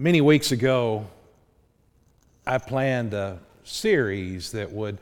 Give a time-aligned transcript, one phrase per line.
[0.00, 1.06] Many weeks ago,
[2.46, 4.96] I planned a series that would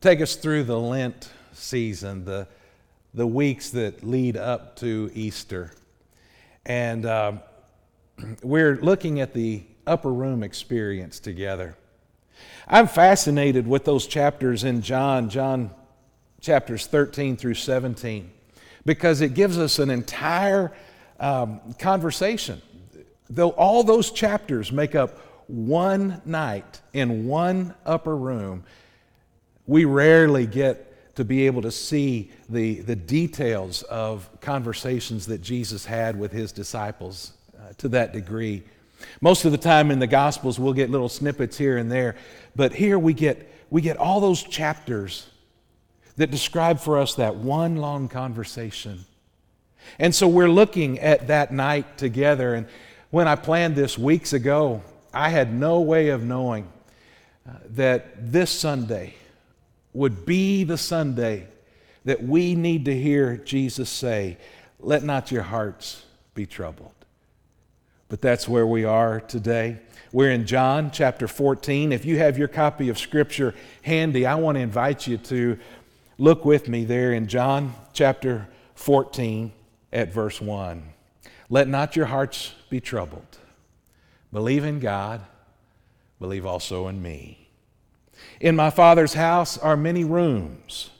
[0.00, 2.46] take us through the Lent season, the,
[3.12, 5.72] the weeks that lead up to Easter.
[6.64, 7.32] And uh,
[8.44, 11.76] we're looking at the upper room experience together.
[12.68, 15.72] I'm fascinated with those chapters in John, John
[16.40, 18.30] chapters 13 through 17,
[18.84, 20.72] because it gives us an entire
[21.18, 22.62] um, conversation.
[23.28, 28.64] Though all those chapters make up one night in one upper room,
[29.66, 35.84] we rarely get to be able to see the, the details of conversations that Jesus
[35.84, 38.62] had with his disciples uh, to that degree.
[39.20, 42.16] Most of the time in the Gospels, we'll get little snippets here and there,
[42.54, 45.28] but here we get, we get all those chapters
[46.16, 49.04] that describe for us that one long conversation.
[49.98, 52.54] And so we're looking at that night together.
[52.54, 52.66] And
[53.16, 54.82] when I planned this weeks ago,
[55.14, 56.68] I had no way of knowing
[57.48, 59.14] uh, that this Sunday
[59.94, 61.46] would be the Sunday
[62.04, 64.36] that we need to hear Jesus say,
[64.80, 66.04] Let not your hearts
[66.34, 66.92] be troubled.
[68.10, 69.78] But that's where we are today.
[70.12, 71.92] We're in John chapter 14.
[71.92, 75.58] If you have your copy of Scripture handy, I want to invite you to
[76.18, 79.52] look with me there in John chapter 14
[79.90, 80.92] at verse 1.
[81.48, 83.38] Let not your hearts be troubled.
[84.32, 85.22] Believe in God,
[86.18, 87.48] believe also in me.
[88.40, 90.90] In my Father's house are many rooms.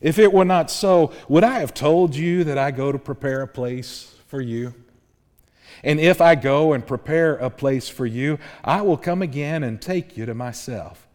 [0.00, 3.42] If it were not so, would I have told you that I go to prepare
[3.42, 4.74] a place for you?
[5.82, 9.80] And if I go and prepare a place for you, I will come again and
[9.80, 11.08] take you to myself,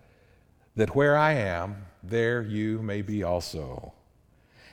[0.76, 3.94] that where I am, there you may be also.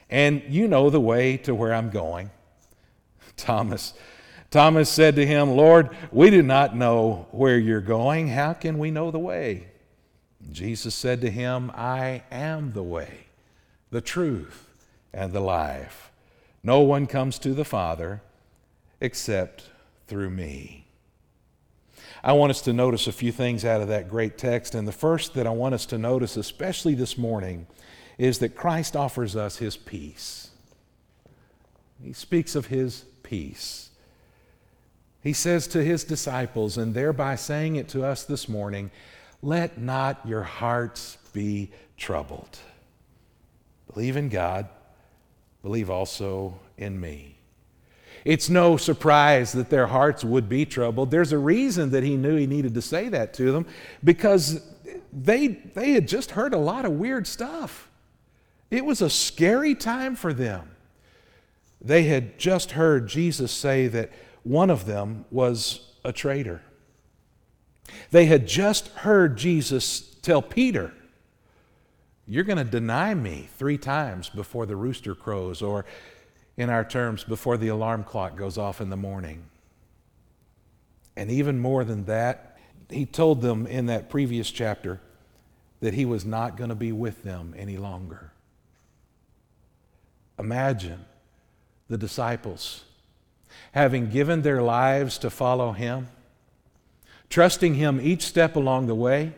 [0.09, 2.31] And you know the way to where I'm going.
[3.41, 3.95] Thomas
[4.51, 8.29] Thomas said to him, Lord, we do not know where you're going.
[8.29, 9.69] How can we know the way?
[10.51, 13.27] Jesus said to him, I am the way,
[13.91, 14.69] the truth,
[15.13, 16.11] and the life.
[16.65, 18.23] No one comes to the Father
[19.01, 19.71] except
[20.09, 20.87] through me.
[22.23, 24.75] I want us to notice a few things out of that great text.
[24.75, 27.67] And the first that I want us to notice, especially this morning,
[28.19, 30.51] is that Christ offers us his peace.
[32.03, 33.91] He speaks of his peace.
[35.23, 38.91] He says to his disciples, and thereby saying it to us this morning,
[39.41, 42.59] let not your hearts be troubled.
[43.93, 44.69] Believe in God,
[45.63, 47.37] believe also in me.
[48.25, 51.11] It's no surprise that their hearts would be troubled.
[51.11, 53.67] There's a reason that he knew he needed to say that to them
[54.03, 54.61] because
[55.13, 57.89] they, they had just heard a lot of weird stuff.
[58.71, 60.71] It was a scary time for them.
[61.81, 64.11] They had just heard Jesus say that
[64.43, 66.63] one of them was a traitor.
[68.11, 70.93] They had just heard Jesus tell Peter,
[72.27, 75.85] You're going to deny me three times before the rooster crows, or
[76.57, 79.45] in our terms, before the alarm clock goes off in the morning.
[81.17, 82.59] And even more than that,
[82.89, 85.01] he told them in that previous chapter
[85.81, 88.33] that he was not going to be with them any longer.
[90.39, 91.05] Imagine
[91.91, 92.85] the disciples
[93.73, 96.09] having given their lives to follow Him,
[97.29, 99.33] trusting Him each step along the way,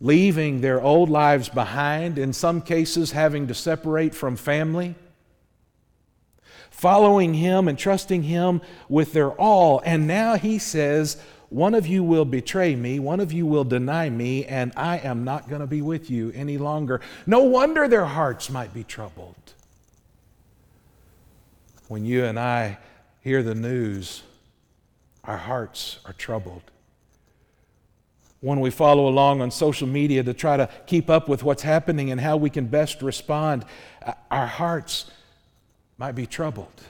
[0.00, 4.94] leaving their old lives behind, in some cases, having to separate from family,
[6.70, 9.80] following Him and trusting Him with their all.
[9.84, 11.16] And now He says,
[11.48, 15.24] one of you will betray me, one of you will deny me, and I am
[15.24, 17.00] not going to be with you any longer.
[17.26, 19.53] No wonder their hearts might be troubled.
[21.88, 22.78] When you and I
[23.20, 24.22] hear the news,
[25.24, 26.62] our hearts are troubled.
[28.40, 32.10] When we follow along on social media to try to keep up with what's happening
[32.10, 33.64] and how we can best respond,
[34.04, 35.10] uh, our hearts
[35.96, 36.82] might be troubled.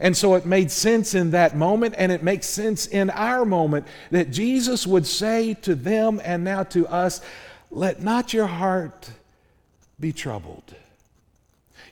[0.00, 3.86] And so it made sense in that moment, and it makes sense in our moment
[4.10, 7.20] that Jesus would say to them and now to us,
[7.70, 9.10] Let not your heart
[9.98, 10.74] be troubled.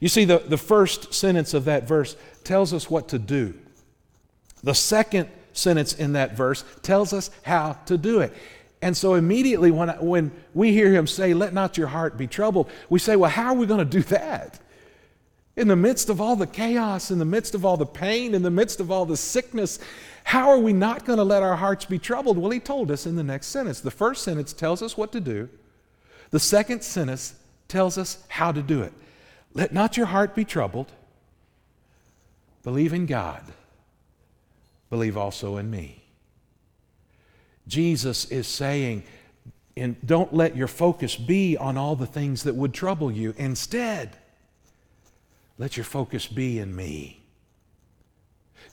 [0.04, 2.14] You see, the, the first sentence of that verse
[2.44, 3.54] tells us what to do.
[4.62, 8.34] The second sentence in that verse tells us how to do it.
[8.82, 12.68] And so immediately when, when we hear him say, Let not your heart be troubled,
[12.90, 14.60] we say, Well, how are we going to do that?
[15.56, 18.42] In the midst of all the chaos, in the midst of all the pain, in
[18.42, 19.78] the midst of all the sickness,
[20.24, 22.36] how are we not going to let our hearts be troubled?
[22.36, 23.80] Well, he told us in the next sentence.
[23.80, 25.48] The first sentence tells us what to do,
[26.28, 27.36] the second sentence
[27.68, 28.92] tells us how to do it.
[29.54, 30.90] Let not your heart be troubled.
[32.64, 33.42] Believe in God.
[34.90, 36.02] Believe also in me.
[37.66, 39.04] Jesus is saying,
[39.76, 43.34] and don't let your focus be on all the things that would trouble you.
[43.36, 44.10] Instead,
[45.58, 47.20] let your focus be in me.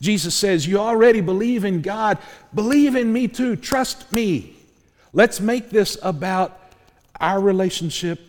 [0.00, 2.18] Jesus says, You already believe in God.
[2.54, 3.56] Believe in me too.
[3.56, 4.56] Trust me.
[5.12, 6.58] Let's make this about
[7.20, 8.20] our relationship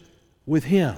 [0.46, 0.96] with Him.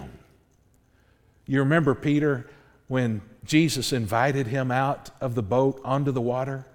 [1.47, 2.49] You remember Peter
[2.87, 6.65] when Jesus invited him out of the boat onto the water?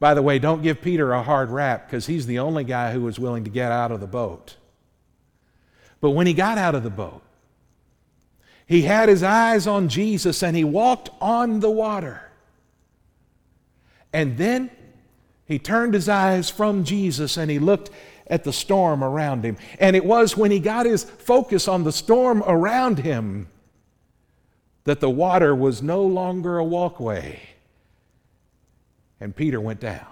[0.00, 3.00] By the way, don't give Peter a hard rap because he's the only guy who
[3.00, 4.56] was willing to get out of the boat.
[6.00, 7.22] But when he got out of the boat,
[8.66, 12.22] he had his eyes on Jesus and he walked on the water.
[14.12, 14.70] And then
[15.46, 17.90] he turned his eyes from Jesus and he looked
[18.30, 19.56] at the storm around him.
[19.78, 23.48] And it was when he got his focus on the storm around him
[24.84, 27.40] that the water was no longer a walkway
[29.20, 30.06] and Peter went down.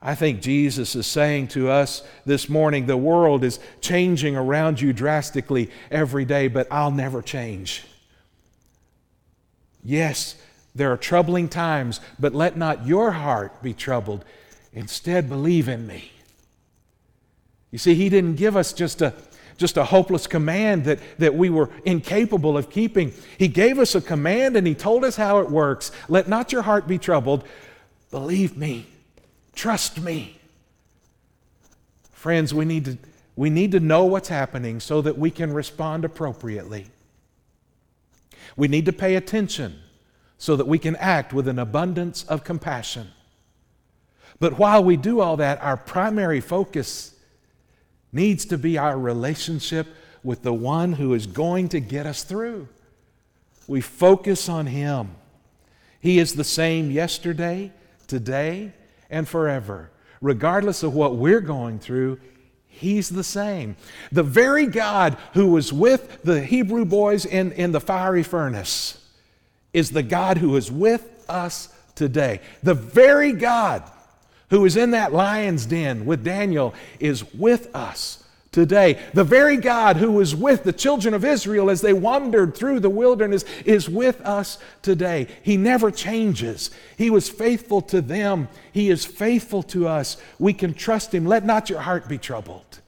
[0.00, 4.92] I think Jesus is saying to us this morning the world is changing around you
[4.92, 7.84] drastically every day, but I'll never change.
[9.82, 10.36] Yes,
[10.74, 14.24] there are troubling times, but let not your heart be troubled.
[14.72, 16.12] Instead, believe in me.
[17.70, 19.14] You see, He didn't give us just a
[19.56, 23.12] just a hopeless command that, that we were incapable of keeping.
[23.38, 25.92] He gave us a command and He told us how it works.
[26.08, 27.44] Let not your heart be troubled.
[28.10, 28.86] Believe me.
[29.54, 30.38] Trust me.
[32.12, 32.98] Friends, we need to,
[33.34, 36.86] we need to know what's happening so that we can respond appropriately.
[38.56, 39.80] We need to pay attention
[40.38, 43.08] so that we can act with an abundance of compassion.
[44.38, 47.14] But while we do all that, our primary focus
[48.12, 49.86] needs to be our relationship
[50.22, 52.68] with the one who is going to get us through.
[53.66, 55.10] We focus on him.
[56.00, 57.72] He is the same yesterday,
[58.06, 58.72] today,
[59.10, 59.90] and forever.
[60.20, 62.18] Regardless of what we're going through,
[62.76, 63.74] He's the same.
[64.12, 69.02] The very God who was with the Hebrew boys in, in the fiery furnace
[69.72, 72.42] is the God who is with us today.
[72.62, 73.82] The very God
[74.50, 78.22] who is in that lion's den with Daniel, is with us
[78.56, 78.98] today.
[79.12, 82.88] The very God who was with the children of Israel as they wandered through the
[82.88, 85.26] wilderness is with us today.
[85.42, 86.70] He never changes.
[86.96, 90.16] He was faithful to them, He is faithful to us.
[90.38, 91.26] We can trust Him.
[91.26, 92.80] Let not your heart be troubled.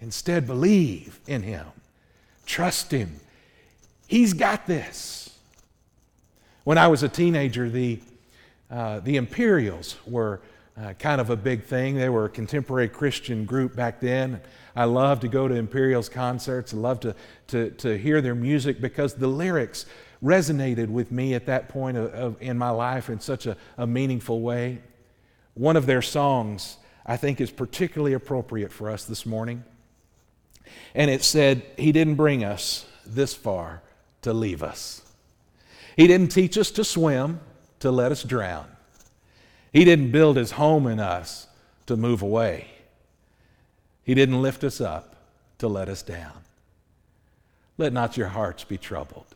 [0.00, 1.66] Instead, believe in Him,
[2.46, 3.20] trust Him.
[4.08, 5.38] He's got this.
[6.64, 8.00] When I was a teenager, the,
[8.70, 10.40] uh, the Imperials were
[10.80, 11.96] uh, kind of a big thing.
[11.96, 14.40] They were a contemporary Christian group back then.
[14.74, 16.72] I loved to go to Imperials concerts.
[16.72, 17.14] I loved to,
[17.48, 19.86] to, to hear their music because the lyrics
[20.22, 23.86] resonated with me at that point of, of, in my life in such a, a
[23.86, 24.80] meaningful way.
[25.54, 29.64] One of their songs, I think, is particularly appropriate for us this morning.
[30.94, 33.82] And it said, He didn't bring us this far
[34.22, 35.02] to leave us.
[35.96, 37.40] He didn't teach us to swim
[37.80, 38.66] to let us drown.
[39.72, 41.46] He didn't build his home in us
[41.86, 42.66] to move away.
[44.02, 45.16] He didn't lift us up
[45.58, 46.32] to let us down.
[47.78, 49.26] Let not your hearts be troubled.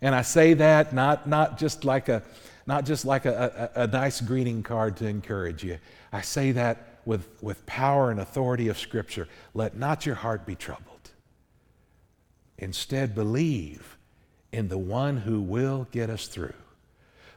[0.00, 2.22] And I say that not, not just like, a,
[2.66, 5.78] not just like a, a, a nice greeting card to encourage you.
[6.12, 9.28] I say that with, with power and authority of Scripture.
[9.54, 10.84] Let not your heart be troubled.
[12.58, 13.96] Instead, believe
[14.52, 16.54] in the one who will get us through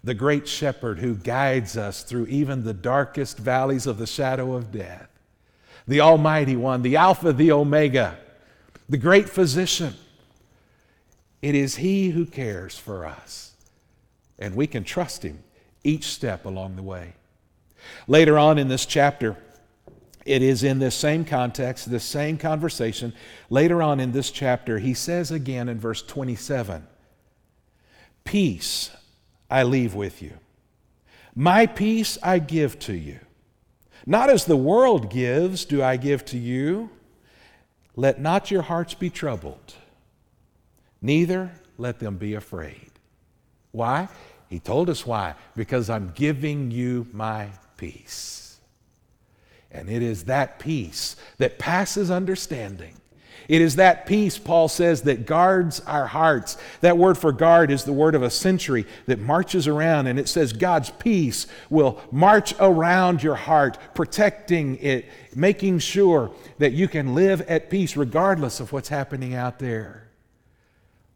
[0.03, 4.71] the great shepherd who guides us through even the darkest valleys of the shadow of
[4.71, 5.09] death,
[5.87, 8.17] the Almighty One, the Alpha, the Omega,
[8.89, 9.93] the great physician.
[11.41, 13.53] It is He who cares for us,
[14.39, 15.43] and we can trust Him
[15.83, 17.13] each step along the way.
[18.07, 19.37] Later on in this chapter,
[20.25, 23.13] it is in this same context, this same conversation.
[23.49, 26.87] Later on in this chapter, he says again in verse 27
[28.23, 28.91] Peace
[29.51, 30.33] I leave with you.
[31.35, 33.19] My peace I give to you.
[34.05, 36.89] Not as the world gives, do I give to you.
[37.95, 39.75] Let not your hearts be troubled,
[41.01, 42.91] neither let them be afraid.
[43.71, 44.07] Why?
[44.49, 45.35] He told us why.
[45.55, 48.59] Because I'm giving you my peace.
[49.71, 53.00] And it is that peace that passes understanding
[53.47, 56.57] it is that peace, Paul says, that guards our hearts.
[56.81, 60.29] That word for guard is the word of a century that marches around, and it
[60.29, 65.05] says God's peace will march around your heart, protecting it,
[65.35, 70.09] making sure that you can live at peace regardless of what's happening out there.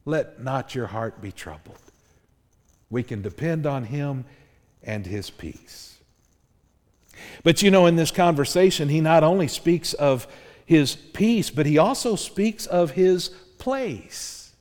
[0.05, 1.79] Let not your heart be troubled.
[2.89, 4.25] We can depend on Him
[4.83, 5.95] and His peace.
[7.43, 10.27] But you know, in this conversation, he not only speaks of
[10.65, 14.53] his peace, but he also speaks of his place.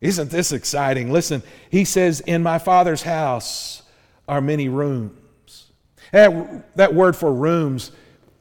[0.00, 1.12] Isn't this exciting?
[1.12, 3.82] Listen, he says, In my Father's house
[4.28, 5.66] are many rooms.
[6.12, 7.92] That, that word for rooms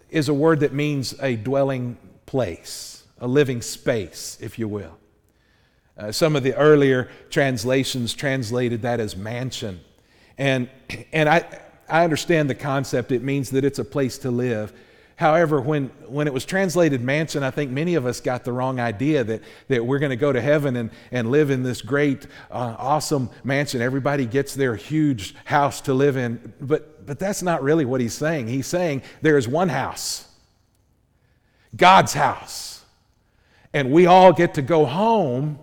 [0.09, 4.97] is a word that means a dwelling place, a living space, if you will.
[5.97, 9.79] Uh, some of the earlier translations translated that as mansion.
[10.37, 10.69] And,
[11.13, 11.45] and I,
[11.87, 13.11] I understand the concept.
[13.11, 14.73] It means that it's a place to live.
[15.15, 18.79] However, when, when it was translated mansion, I think many of us got the wrong
[18.79, 22.25] idea that, that we're going to go to heaven and, and live in this great,
[22.49, 23.81] uh, awesome mansion.
[23.81, 26.53] Everybody gets their huge house to live in.
[26.59, 28.47] But, but that's not really what he's saying.
[28.47, 30.27] He's saying there is one house,
[31.75, 32.83] God's house.
[33.73, 35.59] And we all get to go home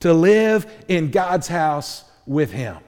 [0.00, 2.78] to live in God's house with Him.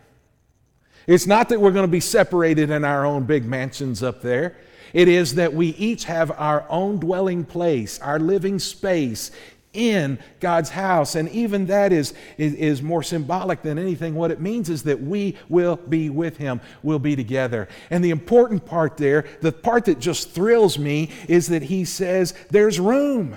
[1.06, 4.56] It's not that we're going to be separated in our own big mansions up there.
[4.94, 9.32] It is that we each have our own dwelling place, our living space
[9.74, 11.16] in God's house.
[11.16, 14.14] And even that is, is, is, more symbolic than anything.
[14.14, 17.68] What it means is that we will be with Him, we'll be together.
[17.90, 22.32] And the important part there, the part that just thrills me, is that He says,
[22.50, 23.36] There's room.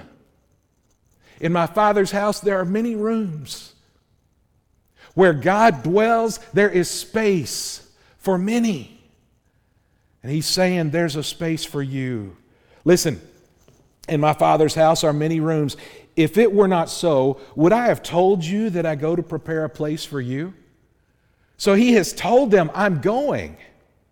[1.39, 3.73] In my Father's house, there are many rooms.
[5.15, 7.87] Where God dwells, there is space
[8.19, 8.96] for many.
[10.23, 12.35] And He's saying, There's a space for you.
[12.85, 13.21] Listen,
[14.07, 15.77] in my Father's house are many rooms.
[16.15, 19.65] If it were not so, would I have told you that I go to prepare
[19.65, 20.53] a place for you?
[21.57, 23.57] So He has told them, I'm going.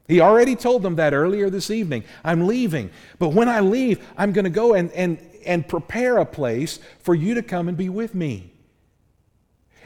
[0.08, 2.04] He already told them that earlier this evening.
[2.24, 2.92] I'm leaving.
[3.18, 7.16] But when I leave, I'm going to go and, and, and prepare a place for
[7.16, 8.52] you to come and be with me.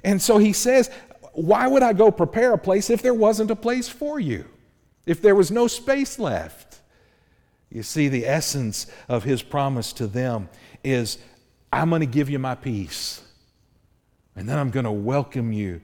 [0.04, 0.90] And so he says,
[1.34, 4.46] why would I go prepare a place if there wasn't a place for you?
[5.10, 6.82] If there was no space left?
[7.72, 10.50] You see, the essence of his promise to them
[10.84, 11.18] is
[11.74, 13.24] I'm going to give you my peace,
[14.36, 15.82] and then I'm going to welcome you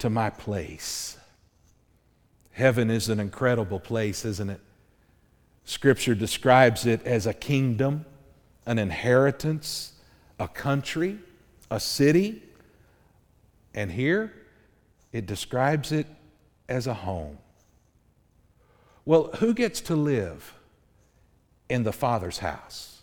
[0.00, 1.16] to my place.
[2.50, 4.60] Heaven is an incredible place, isn't it?
[5.64, 8.04] Scripture describes it as a kingdom,
[8.66, 9.94] an inheritance,
[10.38, 11.18] a country,
[11.70, 12.42] a city.
[13.72, 14.30] And here,
[15.10, 16.06] it describes it
[16.68, 17.38] as a home.
[19.04, 20.54] Well, who gets to live
[21.68, 23.00] in the Father's house?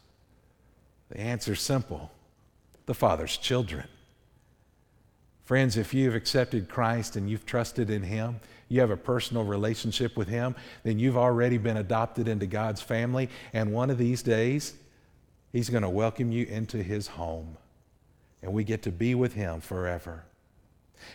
[1.10, 2.12] The answer is simple
[2.86, 3.88] the Father's children.
[5.44, 10.16] Friends, if you've accepted Christ and you've trusted in Him, you have a personal relationship
[10.16, 13.30] with Him, then you've already been adopted into God's family.
[13.54, 14.74] And one of these days,
[15.52, 17.58] He's going to welcome you into His home.
[18.42, 20.24] And we get to be with Him forever.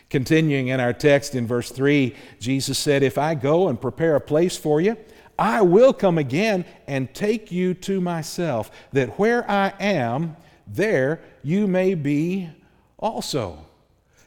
[0.09, 4.21] Continuing in our text in verse 3, Jesus said, If I go and prepare a
[4.21, 4.97] place for you,
[5.37, 10.37] I will come again and take you to myself, that where I am,
[10.67, 12.49] there you may be
[12.97, 13.65] also.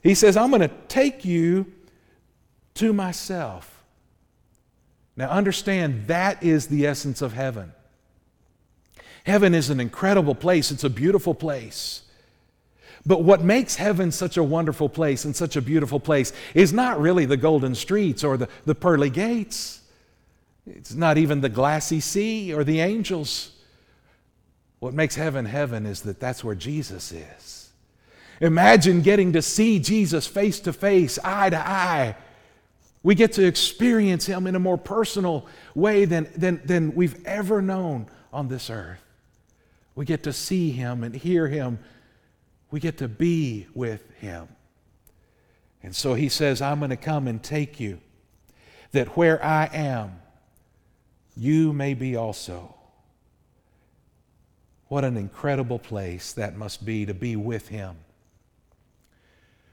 [0.03, 1.73] He says, I'm going to take you
[2.75, 3.83] to myself.
[5.17, 7.73] Now, understand that is the essence of heaven.
[9.25, 12.03] Heaven is an incredible place, it's a beautiful place.
[13.09, 17.01] But what makes heaven such a wonderful place and such a beautiful place is not
[17.01, 19.81] really the golden streets or the, the pearly gates.
[20.67, 23.53] It's not even the glassy sea or the angels.
[24.81, 27.71] What makes heaven heaven is that that's where Jesus is.
[28.43, 32.15] Imagine getting to see Jesus face to face, eye to eye.
[33.03, 37.63] We get to experience him in a more personal way than, than, than we've ever
[37.63, 39.03] known on this earth.
[39.95, 41.79] We get to see him and hear him
[42.71, 44.49] we get to be with him.
[45.83, 48.01] And so he says, I'm going to come and take you,
[48.93, 50.21] that where I am,
[51.37, 52.75] you may be also.
[54.89, 57.97] What an incredible place that must be to be with him.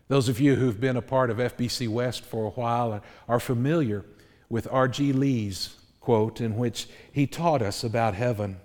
[0.08, 4.06] Those of you who've been a part of FBC West for a while are familiar
[4.50, 5.14] with R.G.
[5.14, 8.58] Lee's quote in which he taught us about heaven.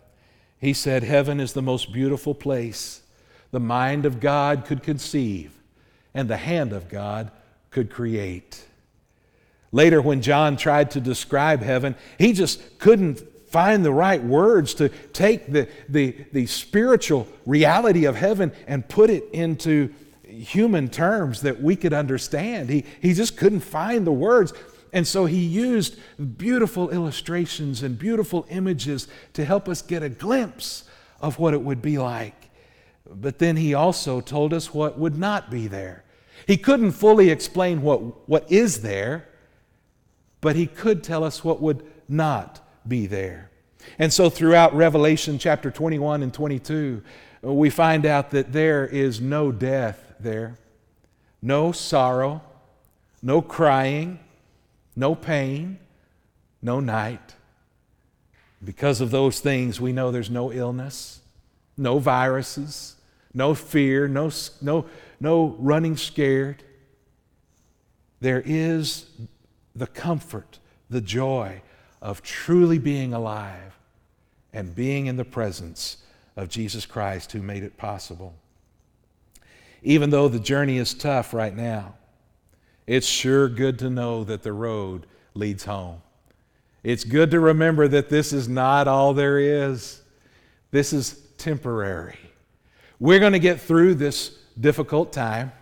[0.58, 3.00] He said, Heaven is the most beautiful place
[3.50, 5.52] the mind of God could conceive
[6.14, 7.30] and the hand of God
[7.70, 8.64] could create.
[9.72, 14.88] Later, when John tried to describe heaven, he just couldn't find the right words to
[15.12, 19.92] take the, the, the spiritual reality of heaven and put it into
[20.22, 22.70] human terms that we could understand.
[22.70, 24.52] He, he just couldn't find the words.
[24.92, 25.96] And so he used
[26.38, 30.84] beautiful illustrations and beautiful images to help us get a glimpse
[31.20, 32.39] of what it would be like.
[33.12, 36.04] But then he also told us what would not be there.
[36.46, 39.28] He couldn't fully explain what, what is there,
[40.40, 43.50] but he could tell us what would not be there.
[43.98, 47.02] And so throughout Revelation chapter 21 and 22,
[47.42, 50.58] we find out that there is no death there,
[51.42, 52.42] no sorrow,
[53.22, 54.18] no crying,
[54.94, 55.78] no pain,
[56.62, 57.34] no night.
[58.62, 61.20] Because of those things, we know there's no illness,
[61.76, 62.96] no viruses,
[63.32, 64.86] no fear, no, no,
[65.20, 66.62] no running scared.
[68.20, 69.06] There is
[69.74, 70.58] the comfort,
[70.88, 71.62] the joy
[72.02, 73.78] of truly being alive
[74.52, 75.98] and being in the presence
[76.36, 78.34] of Jesus Christ who made it possible.
[79.82, 81.94] Even though the journey is tough right now,
[82.86, 86.02] it's sure good to know that the road leads home.
[86.82, 90.02] It's good to remember that this is not all there is.
[90.70, 92.18] This is temporary.
[93.00, 95.52] We're going to get through this difficult time,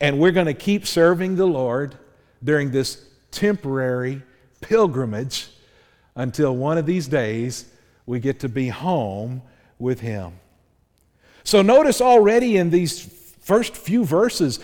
[0.00, 1.96] and we're going to keep serving the Lord
[2.42, 4.22] during this temporary
[4.60, 5.48] pilgrimage
[6.16, 7.66] until one of these days
[8.04, 9.42] we get to be home
[9.78, 10.32] with Him.
[11.44, 13.00] So, notice already in these
[13.40, 14.58] first few verses,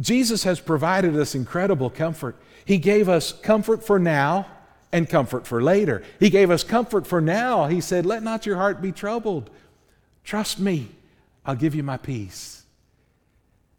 [0.00, 2.36] Jesus has provided us incredible comfort.
[2.64, 4.46] He gave us comfort for now
[4.90, 6.02] and comfort for later.
[6.18, 7.66] He gave us comfort for now.
[7.66, 9.50] He said, Let not your heart be troubled.
[10.24, 10.88] Trust me,
[11.44, 12.62] I'll give you my peace.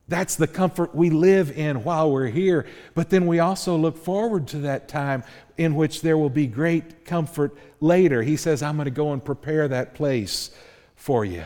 [0.08, 2.66] That's the comfort we live in while we're here.
[2.94, 5.24] But then we also look forward to that time
[5.58, 8.22] in which there will be great comfort later.
[8.22, 10.52] He says, I'm going to go and prepare that place
[10.96, 11.44] for you.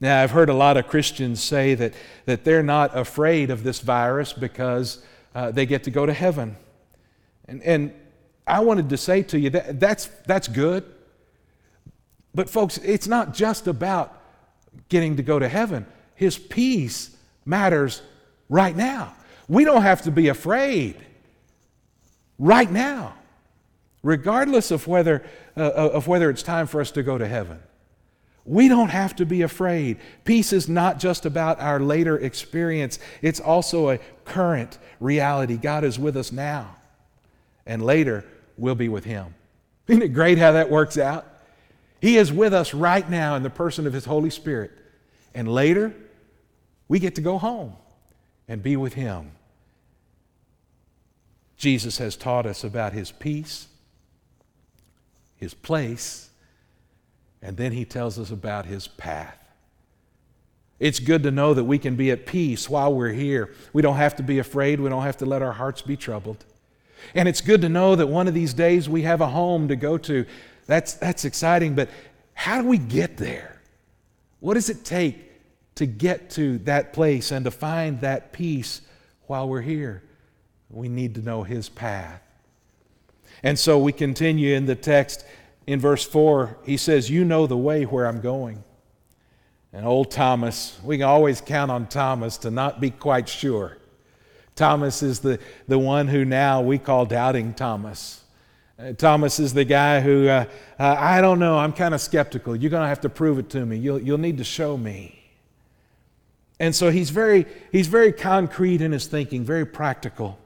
[0.00, 1.94] Now, I've heard a lot of Christians say that,
[2.26, 5.02] that they're not afraid of this virus because
[5.34, 6.56] uh, they get to go to heaven.
[7.48, 7.94] And, and
[8.46, 10.84] I wanted to say to you that that's, that's good.
[12.34, 14.15] But, folks, it's not just about
[14.88, 15.86] getting to go to heaven.
[16.14, 17.14] His peace
[17.44, 18.02] matters
[18.48, 19.14] right now.
[19.48, 20.96] We don't have to be afraid
[22.38, 23.14] right now,
[24.02, 25.24] regardless of whether,
[25.56, 27.60] uh, uh, of whether it's time for us to go to heaven.
[28.44, 29.98] We don't have to be afraid.
[30.24, 35.56] Peace is not just about our later experience, it's also a current reality.
[35.56, 36.76] God is with us now,
[37.66, 38.24] and later
[38.56, 39.34] we'll be with Him.
[39.88, 41.26] Isn't it great how that works out?
[42.00, 44.70] He is with us right now in the person of His Holy Spirit,
[45.34, 45.94] and later
[46.88, 47.74] we get to go home
[48.48, 49.32] and be with Him.
[51.56, 53.68] Jesus has taught us about His peace,
[55.36, 56.30] His place,
[57.42, 59.38] and then He tells us about His path.
[60.78, 63.54] It's good to know that we can be at peace while we're here.
[63.72, 64.78] We don't have to be afraid.
[64.78, 66.44] We don't have to let our hearts be troubled.
[67.14, 69.76] And it's good to know that one of these days we have a home to
[69.76, 70.26] go to.
[70.66, 71.88] That's, that's exciting, but
[72.34, 73.60] how do we get there?
[74.40, 75.26] What does it take
[75.76, 78.80] to get to that place and to find that peace
[79.26, 80.02] while we're here.
[80.68, 82.20] We need to know His path.
[83.42, 85.24] And so we continue in the text
[85.66, 86.58] in verse 4.
[86.64, 88.64] He says, You know the way where I'm going.
[89.72, 93.76] And old Thomas, we can always count on Thomas to not be quite sure.
[94.54, 98.22] Thomas is the, the one who now we call doubting Thomas.
[98.78, 100.44] Uh, Thomas is the guy who, uh,
[100.78, 102.54] uh, I don't know, I'm kind of skeptical.
[102.54, 103.76] You're going to have to prove it to me.
[103.78, 105.18] You'll, you'll need to show me.
[106.60, 110.38] And so he's very, he's very concrete in his thinking, very practical.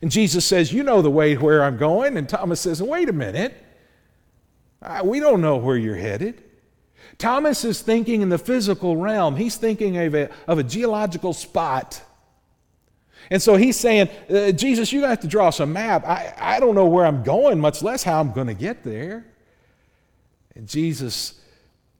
[0.00, 2.16] And Jesus says, You know the way where I'm going.
[2.16, 3.54] And Thomas says, Wait a minute.
[5.02, 6.42] We don't know where you're headed.
[7.16, 12.02] Thomas is thinking in the physical realm, he's thinking of a, of a geological spot.
[13.30, 16.04] And so he's saying, uh, Jesus, you're going to have to draw us a map.
[16.06, 19.26] I, I don't know where I'm going, much less how I'm going to get there.
[20.54, 21.40] And Jesus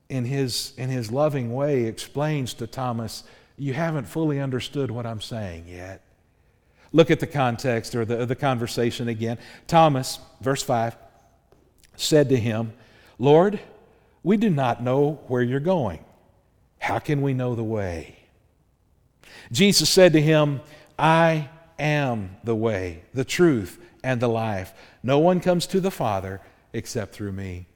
[0.08, 3.24] in his, in his loving way, explains to Thomas,
[3.56, 6.02] You haven't fully understood what I'm saying yet.
[6.92, 9.38] Look at the context or the, the conversation again.
[9.66, 10.96] Thomas, verse 5,
[11.96, 12.72] said to him,
[13.18, 13.58] Lord,
[14.22, 16.04] we do not know where you're going.
[16.78, 18.16] How can we know the way?
[19.50, 20.60] Jesus said to him,
[20.98, 24.72] I am the way, the truth, and the life.
[25.02, 26.40] No one comes to the Father
[26.72, 27.66] except through me.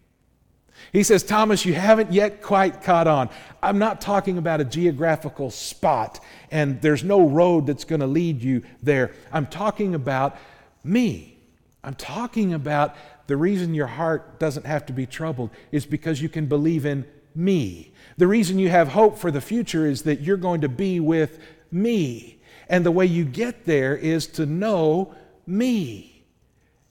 [0.92, 3.30] He says, Thomas, you haven't yet quite caught on.
[3.62, 8.42] I'm not talking about a geographical spot and there's no road that's going to lead
[8.42, 9.12] you there.
[9.32, 10.36] I'm talking about
[10.84, 11.36] me.
[11.82, 16.28] I'm talking about the reason your heart doesn't have to be troubled is because you
[16.28, 17.92] can believe in me.
[18.16, 21.38] The reason you have hope for the future is that you're going to be with
[21.70, 22.37] me.
[22.68, 25.14] And the way you get there is to know
[25.46, 26.22] me.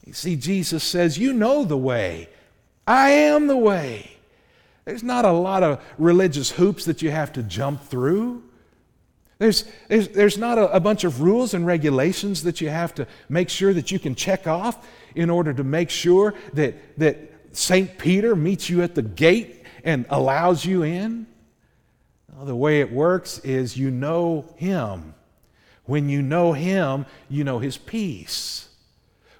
[0.04, 2.28] You see, Jesus says, You know the way.
[2.86, 4.10] I am the way.
[4.84, 8.42] There's not a lot of religious hoops that you have to jump through.
[9.38, 13.06] There's, there's, there's not a, a bunch of rules and regulations that you have to
[13.28, 17.18] make sure that you can check off in order to make sure that, that
[17.52, 17.98] St.
[17.98, 21.26] Peter meets you at the gate and allows you in.
[22.32, 25.14] Well, the way it works is you know Him.
[25.88, 28.68] When you know Him, you know His peace.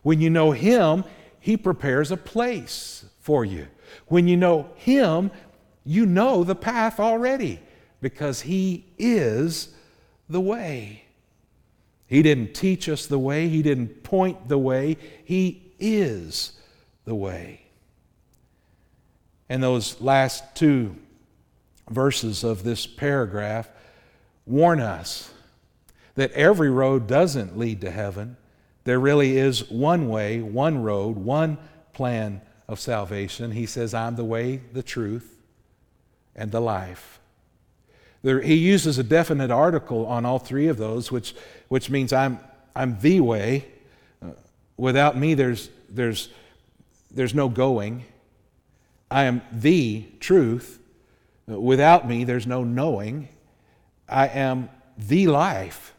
[0.02, 1.04] When you know Him,
[1.38, 3.68] He prepares a place for you.
[4.06, 5.30] When you know Him,
[5.84, 7.60] you know the path already
[8.00, 9.74] because He is
[10.30, 11.04] the way.
[12.06, 16.52] He didn't teach us the way, He didn't point the way, He is
[17.04, 17.60] the way.
[19.50, 20.96] And those last two
[21.90, 23.68] verses of this paragraph
[24.46, 25.30] warn us
[26.18, 28.36] that every road doesn't lead to heaven.
[28.82, 31.58] There really is one way, one road, one
[31.92, 33.52] plan of salvation.
[33.52, 35.38] He says, I'm the way, the truth,
[36.34, 37.20] and the life.
[38.22, 41.36] There, he uses a definite article on all three of those, which,
[41.68, 42.40] which means I'm,
[42.74, 43.66] I'm the way.
[44.20, 44.30] Uh,
[44.76, 46.30] without me, there's, there's,
[47.12, 48.04] there's no going.
[49.08, 50.80] I am the truth.
[51.48, 53.28] Uh, without me, there's no knowing.
[54.08, 55.94] I am the life.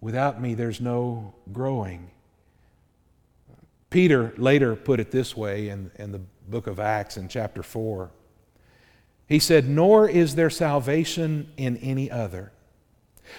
[0.00, 2.10] Without me, there's no growing.
[3.90, 8.10] Peter later put it this way in, in the book of Acts in chapter 4.
[9.26, 12.52] He said, Nor is there salvation in any other,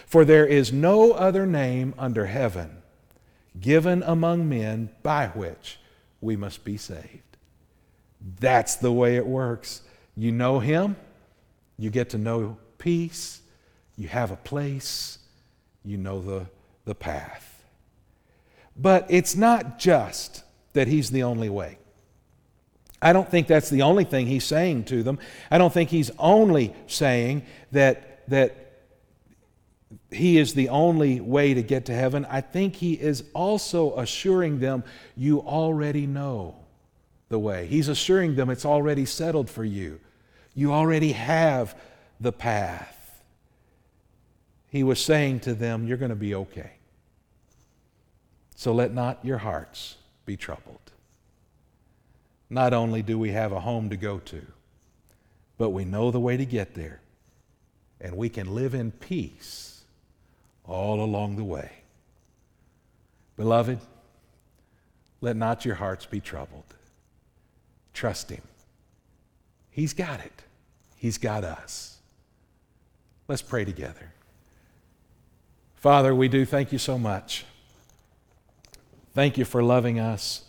[0.06, 2.82] for there is no other name under heaven
[3.60, 5.80] given among men by which
[6.21, 7.38] we must be saved.
[8.39, 9.82] That's the way it works.
[10.15, 10.95] You know Him,
[11.78, 13.41] you get to know peace,
[13.97, 15.17] you have a place,
[15.84, 16.48] you know the,
[16.86, 17.63] the path.
[18.78, 21.78] But it's not just that He's the only way.
[23.02, 25.17] I don't think that's the only thing he's saying to them.
[25.50, 28.62] I don't think he's only saying that, that
[30.12, 32.26] he is the only way to get to heaven.
[32.30, 34.84] I think he is also assuring them,
[35.17, 36.56] you already know
[37.30, 37.65] the way.
[37.65, 40.00] He's assuring them it's already settled for you.
[40.54, 41.76] You already have
[42.20, 42.98] the path.
[44.72, 46.72] He was saying to them, You're going to be okay.
[48.56, 50.92] So let not your hearts be troubled
[52.52, 54.46] not only do we have a home to go to,
[55.58, 57.00] but we know the way to get there.
[58.02, 59.86] And we can live in peace
[60.66, 61.72] all along the way.
[63.38, 63.80] Beloved,
[65.22, 66.66] let not your hearts be troubled.
[67.94, 68.42] Trust Him.
[69.70, 70.44] He's got it,
[70.98, 72.00] He's got us.
[73.30, 74.12] Let's pray together.
[75.82, 77.44] Father, we do thank you so much.
[79.15, 80.44] Thank you for loving us.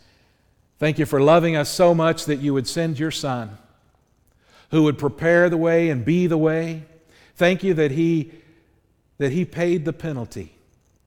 [0.79, 3.57] Thank you for loving us so much that you would send your Son
[4.73, 6.83] who would prepare the way and be the way.
[7.35, 8.31] Thank you that he,
[9.17, 10.55] that he paid the penalty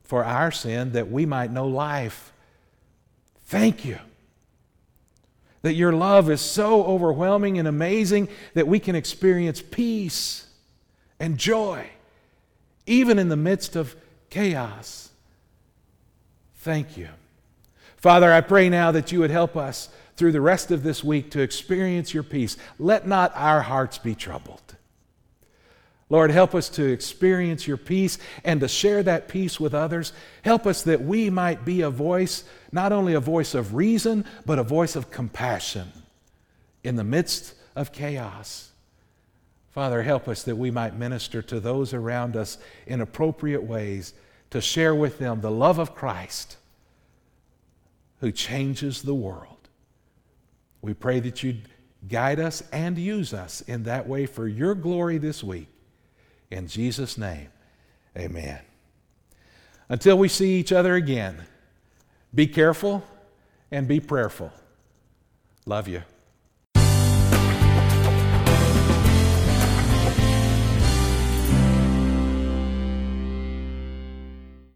[0.01, 2.33] for our sin that we might know life.
[3.43, 3.99] Thank you
[5.61, 10.47] that your love is so overwhelming and amazing that we can experience peace
[11.19, 11.89] and joy
[12.87, 13.95] even in the midst of
[14.29, 15.09] chaos.
[16.55, 17.09] Thank you.
[17.97, 21.31] Father, I pray now that you would help us through the rest of this week
[21.31, 22.57] to experience your peace.
[22.79, 24.61] Let not our hearts be troubled.
[26.09, 30.13] Lord, help us to experience your peace and to share that peace with others.
[30.43, 34.59] Help us that we might be a voice, not only a voice of reason, but
[34.59, 35.91] a voice of compassion
[36.83, 38.69] in the midst of chaos.
[39.75, 42.57] Father, help us that we might minister to those around us
[42.87, 44.13] in appropriate ways
[44.51, 46.55] to share with them the love of Christ
[48.21, 49.67] who changes the world.
[50.81, 51.67] We pray that you'd
[52.07, 55.67] guide us and use us in that way for your glory this week.
[56.49, 57.49] In Jesus' name,
[58.17, 58.61] amen.
[59.89, 61.43] Until we see each other again,
[62.33, 63.03] be careful
[63.71, 64.53] and be prayerful.
[65.65, 66.01] Love you.